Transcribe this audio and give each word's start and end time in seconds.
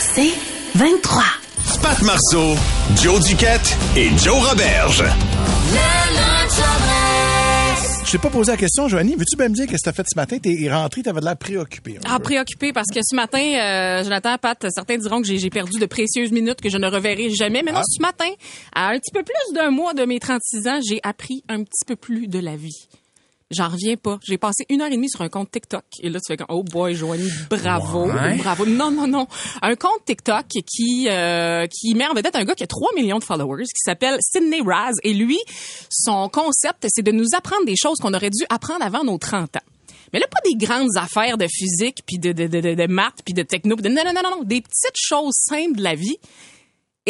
C'est 0.00 0.32
23. 0.74 1.22
Pat 1.82 2.02
Marceau, 2.02 2.54
Joe 3.02 3.24
Duquette 3.24 3.76
et 3.96 4.08
Joe 4.18 4.48
Roberge. 4.48 5.04
Je 8.04 8.12
t'ai 8.12 8.18
pas 8.18 8.30
posé 8.30 8.50
la 8.52 8.56
question, 8.56 8.88
Joanie. 8.88 9.16
Veux-tu 9.16 9.36
bien 9.36 9.50
me 9.50 9.54
dire 9.54 9.66
qu'est-ce 9.66 9.82
que 9.84 9.90
t'as 9.90 9.92
fait 9.92 10.06
ce 10.10 10.16
matin? 10.18 10.38
T'es 10.38 10.68
rentré, 10.72 11.02
t'avais 11.02 11.20
de 11.20 11.26
l'air 11.26 11.36
préoccupé. 11.36 11.98
Ah, 12.08 12.18
préoccupé 12.18 12.72
parce 12.72 12.88
que 12.92 13.00
ce 13.02 13.14
matin, 13.14 13.38
euh, 13.38 14.02
Jonathan, 14.02 14.36
Pat, 14.40 14.66
certains 14.74 14.96
diront 14.96 15.20
que 15.20 15.26
j'ai 15.26 15.36
j'ai 15.38 15.50
perdu 15.50 15.78
de 15.78 15.84
précieuses 15.86 16.32
minutes 16.32 16.60
que 16.62 16.70
je 16.70 16.78
ne 16.78 16.86
reverrai 16.86 17.28
jamais. 17.30 17.62
Mais 17.62 17.70
non, 17.72 17.80
Ah. 17.80 17.84
ce 17.86 18.00
matin, 18.00 18.30
à 18.74 18.88
un 18.88 18.98
petit 18.98 19.10
peu 19.12 19.22
plus 19.22 19.54
d'un 19.54 19.70
mois 19.70 19.92
de 19.92 20.04
mes 20.06 20.18
36 20.20 20.66
ans, 20.68 20.80
j'ai 20.88 21.00
appris 21.02 21.44
un 21.50 21.62
petit 21.64 21.84
peu 21.86 21.96
plus 21.96 22.28
de 22.28 22.38
la 22.38 22.56
vie. 22.56 22.88
J'en 23.50 23.68
reviens 23.68 23.96
pas. 23.96 24.18
J'ai 24.26 24.36
passé 24.36 24.66
une 24.68 24.82
heure 24.82 24.88
et 24.88 24.96
demie 24.96 25.08
sur 25.08 25.22
un 25.22 25.30
compte 25.30 25.50
TikTok. 25.50 25.82
Et 26.02 26.10
là, 26.10 26.18
tu 26.20 26.26
fais 26.30 26.36
comme, 26.36 26.48
oh 26.50 26.62
boy, 26.62 26.94
Joanie, 26.94 27.30
bravo, 27.48 28.06
bravo. 28.36 28.66
Non, 28.66 28.90
non, 28.90 29.06
non. 29.06 29.26
Un 29.62 29.74
compte 29.74 30.04
TikTok 30.04 30.44
qui, 30.70 31.08
euh, 31.08 31.66
qui 31.66 31.94
met 31.94 32.06
en 32.06 32.12
vedette 32.12 32.36
un 32.36 32.44
gars 32.44 32.54
qui 32.54 32.64
a 32.64 32.66
3 32.66 32.90
millions 32.94 33.18
de 33.18 33.24
followers, 33.24 33.64
qui 33.64 33.80
s'appelle 33.82 34.18
Sidney 34.20 34.60
Raz. 34.60 34.92
Et 35.02 35.14
lui, 35.14 35.38
son 35.88 36.28
concept, 36.28 36.86
c'est 36.88 37.02
de 37.02 37.10
nous 37.12 37.28
apprendre 37.34 37.64
des 37.64 37.76
choses 37.76 37.96
qu'on 37.98 38.12
aurait 38.12 38.28
dû 38.30 38.44
apprendre 38.50 38.84
avant 38.84 39.02
nos 39.02 39.16
30 39.16 39.56
ans. 39.56 39.62
Mais 40.12 40.18
là, 40.20 40.26
pas 40.30 40.40
des 40.44 40.54
grandes 40.56 40.96
affaires 40.96 41.38
de 41.38 41.46
physique, 41.46 41.98
puis 42.06 42.18
de, 42.18 42.32
de, 42.32 42.46
de, 42.48 42.60
de, 42.60 42.74
de 42.74 42.86
maths, 42.86 43.20
puis 43.24 43.32
de 43.34 43.42
techno. 43.42 43.76
puis 43.76 43.82
de- 43.82 43.88
non, 43.88 44.02
non, 44.04 44.12
non, 44.14 44.22
non, 44.22 44.36
non. 44.38 44.42
Des 44.44 44.60
petites 44.60 44.94
choses 44.94 45.34
simples 45.34 45.76
de 45.78 45.82
la 45.82 45.94
vie 45.94 46.16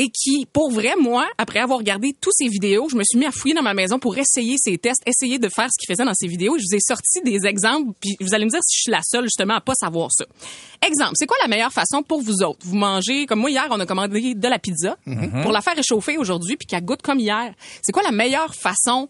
et 0.00 0.10
qui, 0.10 0.46
pour 0.52 0.70
vrai, 0.70 0.92
moi, 1.00 1.26
après 1.38 1.58
avoir 1.58 1.78
regardé 1.80 2.14
tous 2.20 2.30
ces 2.32 2.46
vidéos, 2.46 2.88
je 2.88 2.94
me 2.96 3.02
suis 3.02 3.18
mis 3.18 3.26
à 3.26 3.32
fouiller 3.32 3.54
dans 3.54 3.62
ma 3.64 3.74
maison 3.74 3.98
pour 3.98 4.16
essayer 4.16 4.54
ces 4.56 4.78
tests, 4.78 5.02
essayer 5.06 5.40
de 5.40 5.48
faire 5.48 5.66
ce 5.72 5.76
qu'il 5.78 5.92
faisait 5.92 6.04
dans 6.04 6.14
ces 6.14 6.28
vidéos. 6.28 6.56
Je 6.56 6.62
vous 6.70 6.76
ai 6.76 6.80
sorti 6.80 7.20
des 7.24 7.46
exemples, 7.46 7.92
puis 8.00 8.16
vous 8.20 8.32
allez 8.32 8.44
me 8.44 8.50
dire 8.50 8.60
si 8.62 8.76
je 8.78 8.82
suis 8.82 8.92
la 8.92 9.00
seule, 9.02 9.24
justement, 9.24 9.54
à 9.54 9.60
pas 9.60 9.74
savoir 9.74 10.08
ça. 10.12 10.24
Exemple, 10.86 11.14
c'est 11.16 11.26
quoi 11.26 11.36
la 11.42 11.48
meilleure 11.48 11.72
façon 11.72 12.04
pour 12.04 12.20
vous 12.22 12.42
autres? 12.44 12.60
Vous 12.64 12.76
mangez, 12.76 13.26
comme 13.26 13.40
moi, 13.40 13.50
hier, 13.50 13.66
on 13.70 13.80
a 13.80 13.86
commandé 13.86 14.34
de 14.34 14.48
la 14.48 14.58
pizza 14.60 14.96
pour 15.42 15.50
la 15.50 15.60
faire 15.60 15.74
réchauffer 15.74 16.16
aujourd'hui, 16.16 16.56
puis 16.56 16.66
qu'elle 16.66 16.84
goûte 16.84 17.02
comme 17.02 17.18
hier. 17.18 17.52
C'est 17.82 17.90
quoi 17.92 18.04
la 18.04 18.12
meilleure 18.12 18.54
façon 18.54 19.08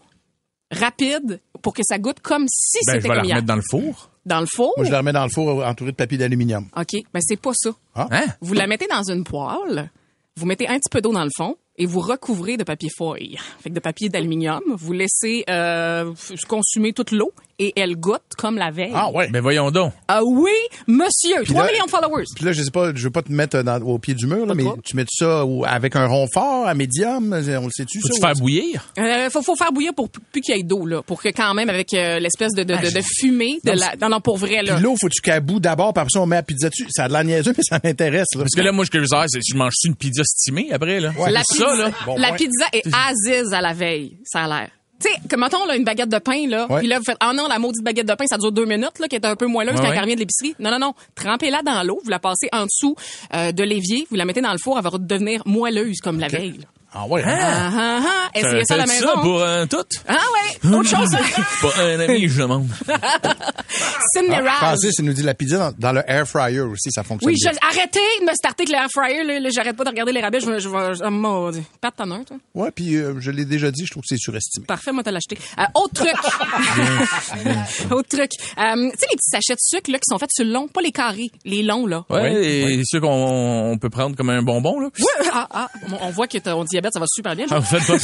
rapide 0.71 1.39
pour 1.61 1.73
que 1.73 1.81
ça 1.83 1.97
goûte 1.99 2.19
comme 2.21 2.45
si 2.49 2.79
Ben, 2.85 2.93
je 2.95 2.97
c'était 2.97 3.07
vais 3.09 3.09
la 3.09 3.15
comme 3.15 3.25
hier? 3.25 3.35
remettre 3.37 3.47
dans 3.47 3.55
le 3.55 3.61
four. 3.69 4.09
Dans 4.25 4.39
le 4.41 4.47
four? 4.47 4.73
Moi, 4.77 4.85
je 4.85 4.91
la 4.91 4.99
remets 4.99 5.13
dans 5.13 5.23
le 5.23 5.29
four 5.29 5.65
entouré 5.65 5.91
de 5.91 5.95
papier 5.95 6.17
d'aluminium. 6.17 6.67
OK, 6.77 6.95
ben 7.13 7.19
c'est 7.21 7.39
pas 7.39 7.51
ça. 7.55 7.71
Hein? 7.95 8.25
Vous 8.41 8.53
la 8.53 8.67
mettez 8.67 8.85
dans 8.87 9.03
une 9.03 9.23
poêle, 9.23 9.91
vous 10.39 10.45
mettez 10.45 10.69
un 10.69 10.79
petit 10.79 10.89
peu 10.89 11.01
d'eau 11.01 11.11
dans 11.11 11.25
le 11.25 11.29
fond 11.35 11.57
et 11.77 11.85
vous 11.85 11.99
recouvrez 11.99 12.55
de 12.55 12.63
papier 12.63 12.89
foil, 12.95 13.37
fait 13.59 13.69
de 13.69 13.79
papier 13.81 14.07
d'aluminium. 14.07 14.61
Vous 14.73 14.93
laissez 14.93 15.43
euh, 15.49 16.13
consumer 16.47 16.93
toute 16.93 17.11
l'eau 17.11 17.33
et 17.59 17.73
elle 17.75 17.95
goûte 17.97 18.21
comme 18.37 18.57
la 18.57 18.71
veille. 18.71 18.91
Ah 18.95 19.09
ouais. 19.11 19.27
Ben 19.29 19.41
voyons 19.41 19.69
donc. 19.71 19.93
Ah 20.07 20.21
oui, 20.23 20.51
monsieur, 20.87 21.43
3 21.45 21.65
là- 21.65 21.71
millions 21.71 21.85
de 21.85 21.89
followers. 21.91 22.23
Puis 22.35 22.45
là, 22.45 22.51
je 22.53 22.63
sais 22.63 22.71
pas, 22.71 22.91
je 22.95 23.03
veux 23.03 23.09
pas 23.11 23.21
te 23.21 23.31
mettre 23.31 23.61
dans- 23.61 23.81
au 23.81 23.99
pied 23.99 24.13
du 24.13 24.25
mur, 24.27 24.45
là, 24.45 24.53
mais 24.55 24.63
trop. 24.63 24.77
tu 24.83 24.95
mets 24.95 25.05
ça 25.09 25.43
avec 25.67 25.95
un 25.95 26.07
rond 26.07 26.27
fort, 26.33 26.67
à 26.67 26.73
médium, 26.73 27.33
on 27.33 27.65
le 27.65 27.71
sait-tu, 27.71 27.99
Faut-tu 28.01 28.19
ça? 28.19 28.27
faire 28.27 28.35
bouillir? 28.35 28.91
Euh, 28.97 29.29
faut, 29.29 29.41
faut 29.41 29.55
faire 29.55 29.71
bouillir 29.71 29.93
pour 29.93 30.09
plus 30.09 30.41
qu'il 30.41 30.55
y 30.55 30.59
ait 30.59 30.63
d'eau 30.63 30.85
là, 30.85 31.01
pour 31.03 31.21
que 31.21 31.29
quand 31.29 31.53
même 31.53 31.69
avec 31.69 31.93
euh, 31.93 32.19
l'espèce 32.19 32.53
de, 32.53 32.63
de, 32.63 32.75
de, 32.75 32.89
de 32.93 33.01
fumée 33.01 33.57
de 33.63 33.71
Non, 33.71 33.75
la 33.77 33.95
non 34.01 34.09
non 34.09 34.21
pour 34.21 34.37
vrai 34.37 34.61
là. 34.63 34.75
Puis 34.75 34.83
l'eau, 34.83 34.95
faut-tu 34.99 35.21
qu'elle 35.21 35.41
bout 35.41 35.59
d'abord, 35.59 35.93
puis 35.93 36.01
après 36.01 36.11
ça, 36.11 36.21
on 36.21 36.25
met 36.25 36.37
la 36.37 36.43
pizza 36.43 36.69
dessus? 36.69 36.87
Ça 36.89 37.05
a 37.05 37.07
de 37.07 37.13
la 37.13 37.23
niaiseux, 37.23 37.53
mais 37.57 37.63
ça 37.63 37.79
m'intéresse, 37.83 38.27
là. 38.35 38.41
Parce 38.41 38.55
que 38.55 38.61
là, 38.61 38.71
moi, 38.71 38.85
ce 38.85 38.91
que 38.91 38.99
je 38.99 39.03
veux 39.03 39.27
c'est 39.27 39.39
je 39.47 39.55
mange 39.57 39.73
une 39.85 39.95
pizza 39.95 40.23
stimée 40.23 40.69
après, 40.71 40.99
là? 40.99 41.11
Ouais. 41.17 41.31
La 41.31 41.41
C'est 41.43 41.57
pizza, 41.57 41.69
ça, 41.69 41.75
là. 41.83 41.91
Bon 42.05 42.15
la 42.17 42.31
pizza 42.33 42.65
est 42.73 42.83
aziz 42.87 43.53
à 43.53 43.61
la 43.61 43.73
veille, 43.73 44.17
ça 44.23 44.43
a 44.43 44.47
l'air. 44.47 44.69
Tu 45.01 45.09
sais, 45.09 45.15
comme 45.29 45.39
mettons 45.41 45.65
là, 45.65 45.75
une 45.75 45.83
baguette 45.85 46.09
de 46.09 46.19
pain, 46.19 46.47
là, 46.47 46.67
puis 46.79 46.87
là, 46.87 46.97
vous 46.99 47.05
faites, 47.05 47.17
ah 47.21 47.31
non, 47.33 47.47
la 47.47 47.57
maudite 47.59 47.83
baguette 47.83 48.07
de 48.07 48.13
pain, 48.15 48.25
ça 48.27 48.37
dure 48.37 48.51
deux 48.51 48.65
minutes, 48.65 48.99
là, 48.99 49.07
qui 49.07 49.15
est 49.15 49.25
un 49.25 49.35
peu 49.35 49.45
moelleuse 49.47 49.75
Ouais, 49.75 49.81
quand 49.81 49.89
ouais. 49.89 49.95
elle 49.95 50.01
revient 50.01 50.15
de 50.15 50.19
l'épicerie. 50.19 50.55
Non, 50.59 50.71
non, 50.71 50.79
non. 50.79 50.93
Trempez-la 51.15 51.61
dans 51.61 51.83
l'eau, 51.83 52.01
vous 52.03 52.09
la 52.09 52.19
passez 52.19 52.49
en 52.51 52.65
dessous 52.65 52.95
euh, 53.33 53.51
de 53.51 53.63
l'évier, 53.63 54.05
vous 54.09 54.17
la 54.17 54.25
mettez 54.25 54.41
dans 54.41 54.51
le 54.51 54.57
four, 54.57 54.77
elle 54.77 54.83
va 54.83 54.91
devenir 54.97 55.41
moelleuse 55.45 55.99
comme 56.01 56.19
la 56.19 56.27
veille. 56.27 56.57
là. 56.59 56.65
Ah 56.93 57.05
ouais. 57.07 57.21
Ah, 57.25 57.69
ah, 57.71 57.99
ah. 58.03 58.29
Essayez 58.33 58.63
ça 58.65 58.73
à 58.73 58.77
la 58.77 58.85
maison. 58.87 59.07
ça 59.07 59.21
pour 59.21 59.41
euh, 59.41 59.65
tout? 59.67 59.83
Ah 60.07 60.13
ouais, 60.13 60.69
autre 60.75 60.89
chose. 60.89 61.09
Pour 61.61 61.77
un 61.77 61.99
ami, 61.99 62.27
je 62.27 62.41
demande. 62.41 62.67
Sidney 64.13 64.35
Ah, 64.35 64.41
Raz. 64.41 64.57
Francis, 64.57 64.95
il 64.99 65.05
nous 65.05 65.13
dit 65.13 65.21
la 65.23 65.33
pizza 65.33 65.57
dans, 65.71 65.75
dans 65.77 65.91
le 65.93 66.03
air 66.09 66.27
fryer 66.27 66.61
aussi, 66.61 66.91
ça 66.91 67.03
fonctionne 67.03 67.31
Oui, 67.31 67.37
je, 67.43 67.49
bien. 67.49 67.59
arrêtez 67.69 67.99
de 68.21 68.25
me 68.25 68.33
starter 68.33 68.63
avec 68.63 68.69
l'air 68.69 68.87
fryer, 68.91 69.23
là, 69.23 69.39
là, 69.39 69.49
j'arrête 69.53 69.75
pas 69.75 69.83
de 69.83 69.89
regarder 69.89 70.11
les 70.13 70.21
rabais, 70.21 70.39
je 70.39 70.49
vais, 70.49 70.59
je 70.59 70.69
je. 70.69 71.59
Pat, 71.81 71.95
t'en 71.95 72.09
as 72.11 72.15
un, 72.15 72.23
toi? 72.23 72.37
Ouais, 72.55 72.71
puis 72.71 72.95
euh, 72.95 73.15
je 73.19 73.29
l'ai 73.31 73.45
déjà 73.45 73.69
dit, 73.71 73.85
je 73.85 73.91
trouve 73.91 74.01
que 74.01 74.07
c'est 74.09 74.17
surestimé. 74.17 74.65
Parfait, 74.65 74.91
moi, 74.91 75.03
t'as 75.03 75.11
l'acheté. 75.11 75.37
Euh, 75.59 75.63
autre 75.75 75.93
truc. 75.93 76.15
autre 77.91 78.09
truc. 78.09 78.31
Euh, 78.57 78.73
tu 78.91 78.97
sais, 78.97 79.07
les 79.11 79.17
petits 79.17 79.29
sachets 79.31 79.53
de 79.53 79.59
sucre, 79.61 79.91
là, 79.91 79.97
qui 79.97 80.05
sont 80.09 80.17
faits 80.17 80.29
sur 80.33 80.45
le 80.45 80.51
long, 80.51 80.67
pas 80.67 80.81
les 80.81 80.91
carrés, 80.91 81.29
les 81.45 81.61
longs, 81.63 81.85
là. 81.85 82.03
Ouais, 82.09 82.33
et 82.33 82.77
c'est 82.79 82.85
sûr 82.85 83.01
qu'on 83.01 83.71
on 83.71 83.77
peut 83.77 83.89
prendre 83.89 84.15
comme 84.15 84.29
un 84.29 84.41
bonbon, 84.41 84.79
là. 84.79 84.87
Ouais, 84.99 85.29
ah, 85.33 85.47
ah, 85.51 85.67
on- 85.91 86.07
on 86.07 86.09
voit 86.11 86.27
que 86.27 86.37
ton 86.37 86.63
diabète, 86.81 86.93
ça 86.93 86.99
va 86.99 87.05
super 87.07 87.35
bien. 87.35 87.45
Ah, 87.51 87.59
vous 87.59 87.65
faites 87.65 87.85
pas? 87.87 87.97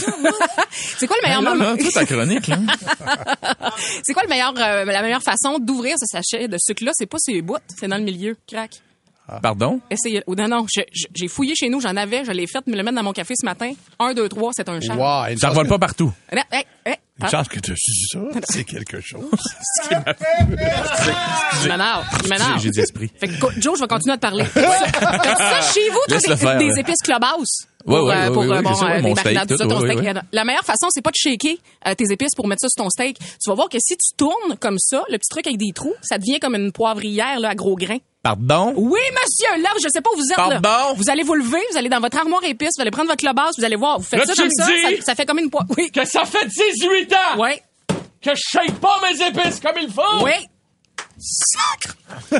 C'est 0.97 1.07
quoi 1.07 1.15
le 1.21 1.27
meilleur 1.27 1.41
Là, 1.41 1.49
moment? 1.55 1.71
là, 1.73 1.91
ta 1.93 2.05
chronique, 2.05 2.47
là. 2.47 2.57
C'est 4.03 4.13
quoi 4.13 4.23
le 4.23 4.29
meilleur, 4.29 4.53
euh, 4.57 4.85
la 4.85 5.01
meilleure 5.01 5.23
façon 5.23 5.59
d'ouvrir 5.59 5.95
ce 5.99 6.05
sachet 6.05 6.47
de 6.47 6.57
sucre-là? 6.59 6.91
C'est 6.93 7.05
pas 7.05 7.17
sur 7.19 7.33
les 7.33 7.41
bouts, 7.41 7.57
c'est 7.77 7.87
dans 7.87 7.97
le 7.97 8.03
milieu. 8.03 8.35
Crac. 8.47 8.81
Pardon? 9.41 9.79
Essayez. 9.89 10.23
Oh, 10.27 10.35
non, 10.35 10.47
non, 10.47 10.65
j'ai 11.13 11.27
fouillé 11.27 11.55
chez 11.55 11.69
nous, 11.69 11.81
j'en 11.81 11.95
avais, 11.95 12.23
je 12.25 12.31
l'ai 12.31 12.45
fait, 12.47 12.65
me 12.67 12.75
le 12.75 12.83
mettre 12.83 12.95
dans 12.95 13.03
mon 13.03 13.13
café 13.13 13.33
ce 13.39 13.45
matin. 13.45 13.71
Un, 13.99 14.13
deux, 14.13 14.29
trois, 14.29 14.51
c'est 14.53 14.69
un 14.69 14.79
charme. 14.79 14.99
Wow, 14.99 15.31
une 15.31 15.37
Ça 15.37 15.49
que- 15.49 15.67
pas 15.67 15.79
partout. 15.79 16.11
Eh, 16.31 16.37
eh, 16.53 16.63
eh, 16.85 16.89
Une 16.89 16.95
ah, 17.21 17.29
chance 17.29 17.47
que 17.47 17.59
tu 17.59 17.71
as 17.71 17.75
su 17.75 17.91
ça, 18.11 18.19
c'est 18.49 18.63
quelque 18.63 19.01
chose. 19.01 19.23
il 19.91 21.69
m'énerve, 21.69 22.05
il 22.23 22.29
m'énerve. 22.29 22.59
J'ai 22.59 22.69
d'esprit. 22.69 23.09
Fait 23.19 23.27
que, 23.27 23.33
Joe, 23.61 23.77
je 23.77 23.81
vais 23.83 23.87
continuer 23.87 24.13
à 24.13 24.17
te 24.17 24.21
parler. 24.21 24.45
Ça 24.53 25.61
chez 25.73 25.89
vous, 25.89 25.99
toi, 26.07 26.17
des, 26.17 26.35
faire, 26.37 26.57
des 26.57 26.65
ouais. 26.65 26.79
épices 26.81 27.01
Clubhouse? 27.03 27.67
Ouais, 27.85 27.97
pour, 27.97 28.05
ouais, 28.07 28.15
euh, 28.15 28.31
pour 28.31 28.43
euh, 28.43 28.61
bon, 28.63 28.73
ça, 28.73 28.85
euh, 28.85 28.89
ouais, 28.95 29.01
des 29.03 29.13
marinades, 29.13 29.47
tout 29.47 29.57
ça, 29.57 29.67
ton 29.67 29.79
steak. 29.79 29.99
La 30.31 30.43
meilleure 30.43 30.63
façon, 30.65 30.87
c'est 30.89 31.03
pas 31.03 31.11
de 31.11 31.15
shaker 31.15 31.55
euh, 31.87 31.93
tes 31.93 32.11
épices 32.11 32.33
pour 32.35 32.47
mettre 32.47 32.61
ça 32.61 32.67
sur 32.69 32.83
ton 32.83 32.89
steak. 32.89 33.17
Tu 33.19 33.47
vas 33.49 33.53
voir 33.53 33.69
que 33.69 33.77
si 33.79 33.95
tu 33.95 34.15
tournes 34.17 34.57
comme 34.59 34.79
ça, 34.79 35.03
le 35.09 35.17
petit 35.19 35.29
truc 35.29 35.45
avec 35.45 35.59
des 35.59 35.71
trous, 35.71 35.93
ça 36.01 36.17
devient 36.17 36.39
comme 36.39 36.55
une 36.55 36.71
poivrière 36.71 37.39
là, 37.39 37.49
à 37.49 37.55
gros 37.55 37.75
grains. 37.75 37.99
Pardon? 38.29 38.73
Oui, 38.75 38.99
monsieur, 39.11 39.61
là, 39.61 39.69
je 39.83 39.87
sais 39.87 40.01
pas 40.01 40.09
où 40.11 40.17
vous 40.17 40.31
êtes. 40.31 40.37
Là. 40.37 40.59
Pardon? 40.59 40.95
Vous 40.97 41.11
allez 41.11 41.21
vous 41.21 41.35
lever, 41.35 41.61
vous 41.71 41.77
allez 41.77 41.89
dans 41.89 41.99
votre 41.99 42.17
armoire 42.17 42.43
épice, 42.43 42.71
vous 42.75 42.81
allez 42.81 42.89
prendre 42.89 43.07
votre 43.07 43.19
clubhouse, 43.23 43.53
vous 43.55 43.63
allez 43.63 43.75
voir, 43.75 43.99
vous 43.99 44.03
faites 44.05 44.19
Là, 44.19 44.25
ça 44.25 44.33
tu 44.33 44.39
comme 44.41 44.47
me 44.49 44.63
ça, 44.65 44.89
dis- 44.89 44.97
ça, 44.97 45.03
ça 45.05 45.15
fait 45.15 45.27
comme 45.27 45.37
une 45.37 45.51
poivre. 45.51 45.67
Oui. 45.77 45.91
Que 45.91 46.03
ça 46.05 46.25
fait 46.25 46.47
18 46.47 47.13
ans 47.13 47.37
Ouais. 47.39 47.61
que 48.23 48.31
je 48.33 48.41
shake 48.51 48.79
pas 48.79 48.95
mes 49.07 49.21
épices 49.27 49.59
comme 49.59 49.75
il 49.79 49.89
faut! 49.91 50.23
Oui. 50.23 50.31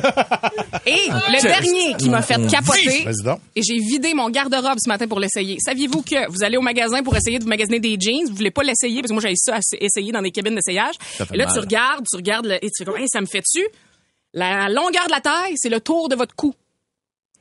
Et 0.86 1.08
le 1.08 1.42
dernier 1.42 1.94
qui 1.98 2.08
m'a 2.10 2.20
fait 2.22 2.34
capoter, 2.48 3.06
et 3.54 3.62
j'ai 3.62 3.78
vidé 3.78 4.12
mon 4.14 4.28
garde-robe 4.28 4.78
ce 4.78 4.88
matin 4.88 5.06
pour 5.08 5.18
l'essayer. 5.18 5.56
Saviez-vous 5.64 6.02
que 6.02 6.30
vous 6.30 6.44
allez 6.44 6.56
au 6.56 6.62
magasin 6.62 7.02
pour 7.02 7.16
essayer 7.16 7.38
de 7.38 7.44
vous 7.44 7.48
magasiner 7.48 7.80
des 7.80 7.96
jeans, 7.98 8.26
vous 8.28 8.34
voulez 8.36 8.50
pas 8.50 8.62
l'essayer 8.62 9.00
parce 9.00 9.08
que 9.08 9.14
moi 9.14 9.22
j'avais 9.22 9.34
ça 9.36 9.56
à 9.56 9.60
essayer 9.80 10.12
dans 10.12 10.20
des 10.22 10.30
cabines 10.30 10.54
d'essayage. 10.54 10.94
Et 11.32 11.36
là 11.36 11.46
mal. 11.46 11.54
tu 11.54 11.60
regardes, 11.60 12.04
tu 12.08 12.16
regardes 12.16 12.46
le- 12.46 12.56
et 12.64 12.68
tu 12.70 12.72
fais 12.78 12.84
comme 12.84 12.96
Hey, 12.98 13.08
ça 13.08 13.20
me 13.20 13.26
fait 13.26 13.42
tu 13.42 13.64
La 14.36 14.68
longueur 14.68 15.06
de 15.06 15.10
la 15.12 15.20
taille, 15.20 15.54
c'est 15.56 15.68
le 15.70 15.80
tour 15.80 16.08
de 16.08 16.14
votre 16.14 16.34
cou. 16.36 16.54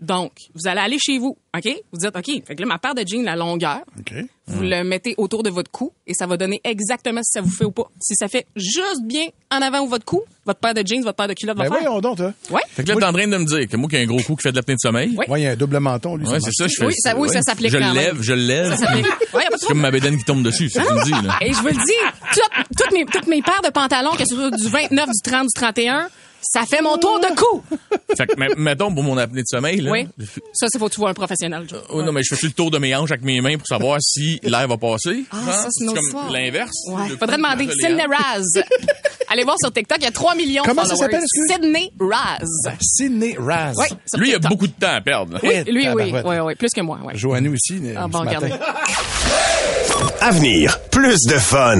Donc, 0.02 0.32
vous 0.54 0.68
allez 0.68 0.82
aller 0.82 0.98
chez 1.00 1.18
vous, 1.20 1.38
OK? 1.58 1.70
Vous 1.94 2.00
dites 2.00 2.14
OK, 2.14 2.26
fait 2.46 2.54
que 2.56 2.60
là 2.62 2.66
ma 2.68 2.78
paire 2.78 2.94
de 2.96 3.04
jeans 3.08 3.24
la 3.24 3.38
longueur, 3.38 3.80
OK. 3.98 4.14
vous 4.48 4.62
le 4.62 4.84
mettez 4.84 5.16
autour 5.18 5.42
de 5.42 5.50
votre 5.50 5.72
cou 5.72 5.94
et 6.06 6.14
ça 6.14 6.28
va 6.28 6.36
donner 6.36 6.60
exactement 6.66 7.22
si 7.24 7.32
ça 7.32 7.40
vous 7.42 7.50
fait 7.50 7.64
ou 7.64 7.72
pas. 7.72 7.90
Si 8.02 8.14
ça 8.16 8.28
fait 8.28 8.46
juste 8.58 9.04
bien 9.04 9.28
en 9.50 9.62
avant 9.62 9.80
ou 9.80 9.88
votre 9.88 10.04
cou, 10.04 10.22
votre 10.46 10.60
paire 10.60 10.74
de 10.74 10.86
jeans, 10.86 11.02
votre 11.02 11.16
paire 11.16 11.30
de 11.30 11.34
culottes 11.34 11.58
va 11.58 11.64
Ben 11.64 11.72
faire. 11.72 11.82
voyons 11.84 12.02
donc, 12.02 12.18
toi. 12.18 12.34
Ouais. 12.52 12.60
Fait 12.72 12.84
que 12.84 12.90
là, 12.90 12.96
t'es 12.98 13.04
en 13.06 13.14
train 13.14 13.26
de 13.28 13.38
me 13.38 13.46
dire 13.46 13.70
que 13.70 13.78
moi 13.78 13.90
qui 13.90 13.96
ai 13.96 14.02
un 14.02 14.06
gros 14.06 14.20
coup 14.22 14.36
qui 14.36 14.42
fait 14.44 14.52
de 14.52 14.58
l'apnée 14.58 14.74
de 14.76 14.80
sommeil. 14.82 15.16
Oui. 15.18 15.26
Ouais, 15.30 15.40
il 15.40 15.44
y 15.46 15.48
a 15.48 15.52
un 15.52 15.56
double 15.56 15.80
menton, 15.80 16.18
lui. 16.18 16.28
Ouais, 16.28 16.42
ça 16.42 16.48
c'est 16.52 16.64
ça, 16.64 16.68
je 16.68 16.74
fais 16.78 16.86
Oui, 16.88 16.94
ça- 16.98 17.16
oui, 17.18 17.30
ça 17.30 17.42
s'applique 17.42 17.72
Je 17.72 17.78
le 17.78 17.94
lève, 17.94 18.22
je 18.22 18.34
le 18.34 18.42
lève. 18.42 18.76
Ça. 18.76 18.92
Ouais, 19.34 19.44
C'est 19.58 19.68
comme 19.68 19.80
ma 19.80 19.92
bédaine 19.92 20.18
qui 20.18 20.24
tombe 20.26 20.44
dessus, 20.44 20.70
c'est 20.70 20.80
ce 20.82 20.86
que 20.86 20.90
tu 20.90 21.00
me 21.00 21.04
dis, 21.22 21.28
là. 21.28 21.38
Et 21.42 21.54
je 21.54 21.60
vous 21.60 21.68
le 21.68 21.72
dis, 21.74 22.14
toutes, 22.34 22.78
toutes 22.78 22.92
mes, 22.94 23.06
toutes 23.06 23.28
mes 23.28 23.42
paires 23.42 23.62
de 23.64 23.70
pantalons, 23.70 24.12
que 24.12 24.24
ce 24.26 24.36
soit 24.36 24.52
du 24.52 24.68
29, 24.70 25.06
du 25.08 25.22
30, 25.32 25.44
du 25.48 25.54
31, 25.54 26.10
ça 26.52 26.62
fait 26.66 26.82
mon 26.82 26.98
tour 26.98 27.20
de 27.20 27.36
cou. 27.36 27.64
Fait 28.18 28.28
que, 28.28 28.36
mettons, 28.58 28.94
pour 28.94 29.04
mon 29.04 29.18
apnée 29.18 29.42
de 29.42 29.48
sommeil, 29.48 29.82
là. 29.82 29.92
Oui. 29.92 30.08
Ça, 30.54 30.68
c'est 30.70 30.80
faut 30.80 30.88
que 30.88 30.94
tu 30.94 31.00
vois 31.02 31.10
un 31.10 31.14
professionnel, 31.14 31.66
Joe. 31.68 31.82
Oh 31.90 32.02
non, 32.02 32.12
mais 32.14 32.22
je 32.24 32.34
fais 32.36 32.48
le 32.48 32.54
tour 32.54 32.72
de 32.72 32.78
mes 32.78 32.96
hanches 32.96 33.12
avec 33.12 33.24
mes 33.26 33.42
mains 33.42 33.58
pour 33.58 33.68
savoir 33.68 33.98
si 34.02 34.40
l'air 34.44 34.68
va 34.68 34.78
passer. 34.78 35.26
Ah, 35.32 35.36
Hein? 35.38 35.52
ça, 35.52 35.68
c'est 35.72 35.86
comme 35.86 36.32
l'inverse. 36.32 36.72
Ouais. 36.88 37.10
Faudrait 37.10 37.28
coup, 37.38 37.42
demander 37.44 37.68
Cindy 37.82 38.02
Raz. 38.04 38.44
allez 39.30 39.44
voir 39.44 39.58
sur 39.60 39.72
TikTok, 39.74 39.98
il 40.00 40.04
y 40.06 40.08
a 40.08 40.12
3 40.12 40.36
millions 40.36 40.64
Comment 40.66 40.84
de 40.84 40.88
ça 40.88 40.96
followers. 40.96 41.12
s'appelle, 41.12 41.24
excuse? 41.24 41.52
Sydney 41.52 41.92
Raz. 42.00 42.78
Sydney 42.80 43.36
Raz. 43.38 43.74
Oui, 43.78 43.88
Lui, 44.20 44.30
il 44.30 44.36
a 44.36 44.40
beaucoup 44.40 44.68
de 44.68 44.74
temps 44.74 44.94
à 44.96 45.02
perdre. 45.02 45.40
Oui, 45.44 45.64
lui, 45.66 45.90
oui, 45.90 46.14
oui, 46.24 46.40
oui, 46.40 46.56
plus 46.56 46.70
que 46.72 46.82
moi, 46.82 47.00
ouais. 47.04 47.16
Joanny 47.18 47.50
aussi. 47.50 47.82
Ah, 47.98 48.08
bon, 48.08 48.24
matin. 48.24 48.40
regardez. 48.40 48.54
Avenir, 50.22 50.80
plus 50.90 51.20
de 51.28 51.38
fun. 51.38 51.80